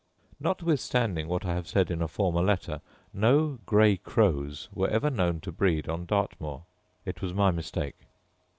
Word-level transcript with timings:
Notwithstanding 0.39 1.27
what 1.27 1.45
I 1.45 1.53
have 1.53 1.67
said 1.67 1.91
in 1.91 2.01
a 2.01 2.07
former 2.07 2.41
letter, 2.41 2.81
no 3.13 3.59
grey 3.67 3.97
crows 3.97 4.67
were 4.73 4.89
ever 4.89 5.11
known 5.11 5.39
to 5.41 5.51
breed 5.51 5.87
on 5.87 6.07
Dartmoor: 6.07 6.63
it 7.05 7.21
was 7.21 7.35
my 7.35 7.51
mistake. 7.51 7.97